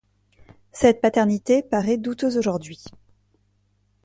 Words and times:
Cette 0.71 0.99
paternité 0.99 1.61
paraît 1.61 1.99
douteuse 1.99 2.35
aujourd'hui. 2.35 2.83